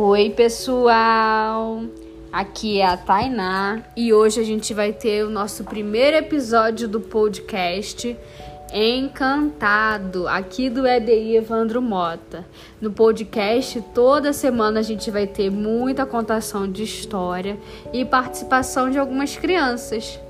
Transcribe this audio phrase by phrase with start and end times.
[0.00, 1.82] Oi, pessoal!
[2.32, 7.00] Aqui é a Tainá e hoje a gente vai ter o nosso primeiro episódio do
[7.00, 8.16] podcast
[8.72, 12.46] Encantado, aqui do EDI Evandro Mota.
[12.80, 17.58] No podcast, toda semana a gente vai ter muita contação de história
[17.92, 20.20] e participação de algumas crianças.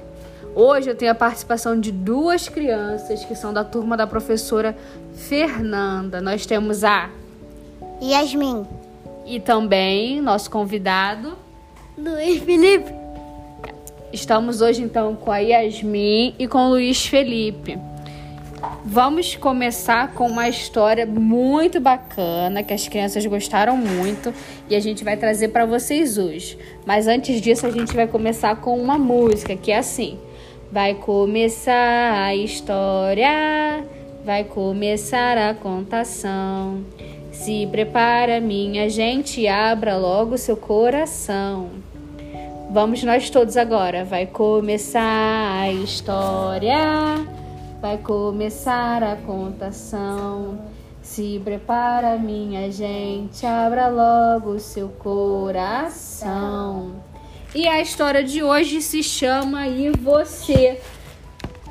[0.54, 4.74] Hoje eu tenho a participação de duas crianças que são da turma da professora
[5.14, 6.22] Fernanda.
[6.22, 7.10] Nós temos a
[8.02, 8.87] Yasmin.
[9.28, 11.36] E também nosso convidado.
[11.96, 12.92] Luiz Felipe.
[14.12, 17.78] Estamos hoje então com a Yasmin e com o Luiz Felipe.
[18.84, 24.32] Vamos começar com uma história muito bacana que as crianças gostaram muito
[24.68, 26.58] e a gente vai trazer para vocês hoje.
[26.86, 30.18] Mas antes disso, a gente vai começar com uma música que é assim:
[30.72, 33.84] Vai começar a história,
[34.24, 36.82] vai começar a contação.
[37.30, 41.70] Se prepara, minha gente, abra logo seu coração.
[42.70, 44.04] Vamos nós todos agora.
[44.04, 47.26] Vai começar a história,
[47.80, 50.58] vai começar a contação.
[51.02, 56.92] Se prepara, minha gente, abra logo seu coração.
[57.54, 60.80] E a história de hoje se chama E Você,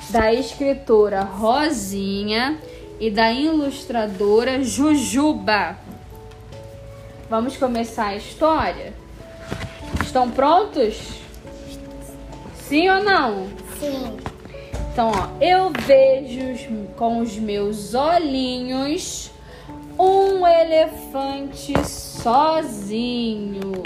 [0.10, 2.58] da escritora Rosinha
[3.00, 5.78] e da ilustradora Jujuba.
[7.30, 8.94] Vamos começar a história?
[10.02, 10.98] Estão prontos?
[12.56, 13.48] Sim ou não?
[13.80, 14.18] Sim.
[14.92, 19.30] Então, ó, eu vejo com os meus olhinhos
[20.00, 23.84] um elefante sozinho.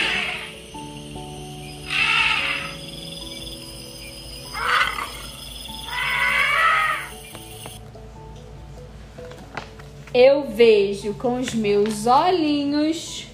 [10.14, 13.28] Eu vejo com os meus olhinhos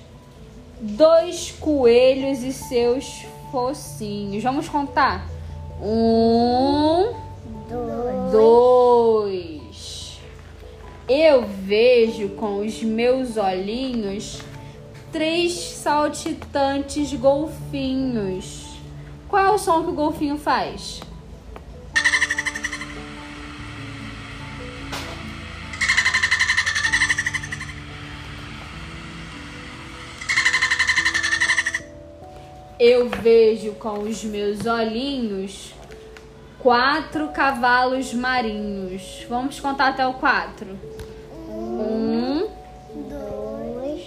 [0.79, 4.43] dois coelhos e seus focinhos.
[4.43, 5.27] Vamos contar?
[5.81, 7.15] Um,
[7.67, 8.31] Dois.
[8.31, 10.19] dois.
[11.09, 14.41] Eu vejo com os meus olhinhos
[15.11, 18.67] três saltitantes golfinhos.
[19.27, 21.01] Qual é o som que o golfinho faz?
[32.79, 35.73] Eu vejo com os meus olhinhos
[36.59, 39.25] quatro cavalos marinhos.
[39.27, 40.77] Vamos contar até o quatro.
[41.49, 42.47] Um,
[43.09, 44.01] Dois.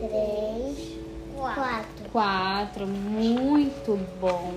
[0.00, 0.98] Três.
[1.36, 2.10] Quatro.
[2.12, 2.86] quatro.
[2.86, 4.52] Muito bom.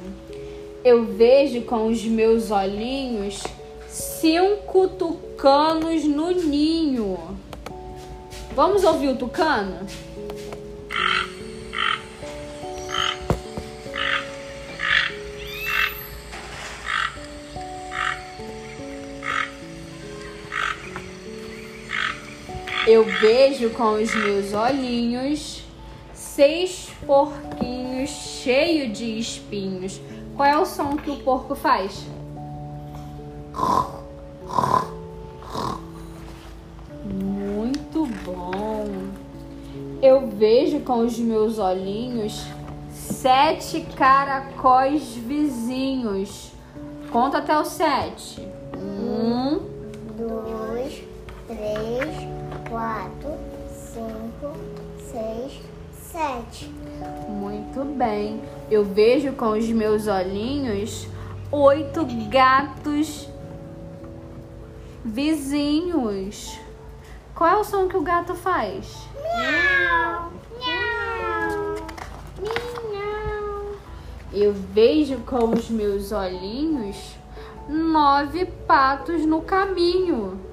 [0.83, 3.43] Eu vejo com os meus olhinhos
[3.87, 7.19] cinco tucanos no ninho.
[8.55, 9.85] Vamos ouvir o tucano?
[22.87, 25.63] Eu vejo com os meus olhinhos
[26.13, 30.01] seis porquinhos cheios de espinhos.
[30.35, 32.05] Qual é o som que o porco faz?
[37.05, 38.85] Muito bom.
[40.01, 42.45] Eu vejo com os meus olhinhos
[42.91, 46.51] sete caracóis vizinhos.
[47.11, 48.41] Conta até o sete.
[48.75, 49.59] Um,
[50.17, 51.03] Dois.
[51.47, 52.30] Três.
[52.71, 53.37] Quatro.
[53.67, 54.55] Cinco.
[54.97, 55.59] Seis.
[55.91, 56.73] Sete.
[57.27, 58.41] Muito bem.
[58.69, 61.05] Eu vejo com os meus olhinhos
[61.51, 63.27] oito gatos
[65.03, 66.57] vizinhos.
[67.35, 69.05] Qual é o som que o gato faz?
[69.15, 70.31] Miau.
[70.57, 71.75] Miau.
[74.33, 77.17] Eu vejo com os meus olhinhos
[77.67, 80.50] nove patos no caminho.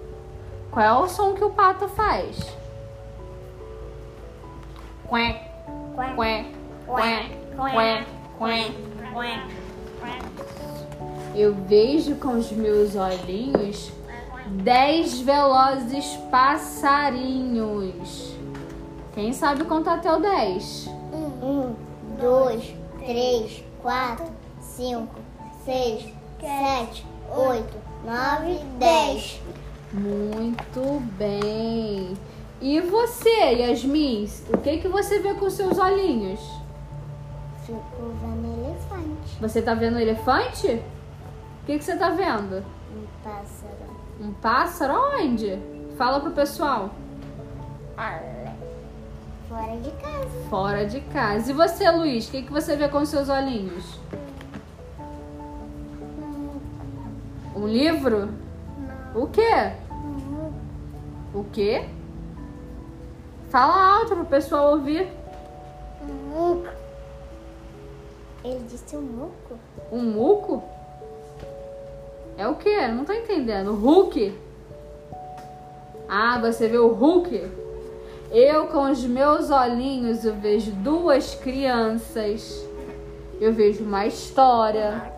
[0.71, 2.39] Qual é o som que o pato faz?
[5.09, 5.41] Quack.
[5.95, 6.15] quack,
[6.87, 8.07] quack, quack,
[8.39, 8.77] quack.
[11.35, 13.91] Eu vejo com os meus olhinhos
[14.49, 18.35] dez velozes passarinhos.
[19.15, 20.87] Quem sabe contar até o dez?
[21.13, 21.75] Um,
[22.21, 24.27] dois, três, quatro,
[24.61, 25.15] cinco,
[25.65, 26.05] seis,
[26.41, 29.41] sete, oito, nove, dez.
[29.93, 32.15] Muito bem.
[32.61, 34.29] E você, Yasmin?
[34.53, 36.41] O que que você vê com seus olhinhos?
[37.65, 37.81] Fico
[38.21, 39.41] vendo elefante.
[39.41, 40.67] Você tá vendo um elefante?
[41.63, 42.65] O que que você tá vendo?
[42.95, 43.99] Um pássaro.
[44.21, 44.95] Um pássaro?
[45.21, 45.59] Onde?
[45.97, 46.91] Fala pro pessoal.
[49.49, 50.49] Fora de casa.
[50.51, 51.51] Fora de casa.
[51.51, 53.99] E você, Luiz, o que, que você vê com seus olhinhos?
[57.57, 58.29] Um livro?
[59.15, 59.73] O quê?
[61.35, 61.85] O quê?
[63.51, 65.09] Fala alto pro pessoal ouvir.
[66.03, 66.69] Muco.
[68.45, 69.59] Ele disse um muco?
[69.91, 70.63] Um muco?
[72.37, 72.87] É o quê?
[72.89, 73.75] Não tô entendendo.
[73.75, 74.33] Hulk?
[76.09, 77.51] Ah, você vê o Hulk?
[78.31, 82.65] Eu, com os meus olhinhos, eu vejo duas crianças.
[83.41, 85.13] Eu vejo uma história.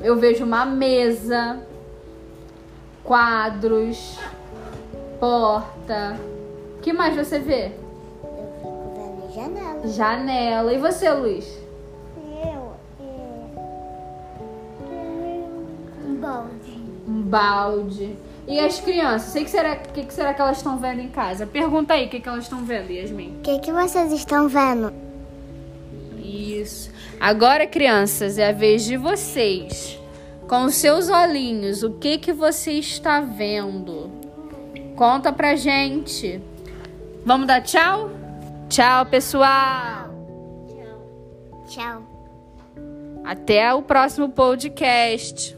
[0.00, 1.60] Eu vejo uma mesa.
[3.08, 4.18] Quadros.
[5.18, 6.20] Porta.
[6.76, 7.72] O que mais você vê?
[8.22, 9.88] Eu fico vendo janela.
[9.88, 10.72] Janela.
[10.74, 11.46] E você, Luiz?
[12.44, 12.76] Eu,
[16.06, 16.82] um balde.
[17.08, 18.16] Um balde.
[18.46, 19.32] E as crianças?
[19.32, 21.46] Sei que será, o que, que será que elas estão vendo em casa?
[21.46, 23.38] Pergunta aí o que, que elas estão vendo, Yasmin.
[23.38, 24.92] O que, que vocês estão vendo?
[26.22, 26.90] Isso.
[27.18, 29.98] Agora, crianças, é a vez de vocês.
[30.48, 34.10] Com os seus olhinhos, o que que você está vendo?
[34.96, 36.40] Conta pra gente.
[37.22, 38.10] Vamos dar tchau?
[38.70, 40.08] Tchau, pessoal.
[41.68, 42.02] Tchau.
[43.24, 45.57] Até o próximo podcast.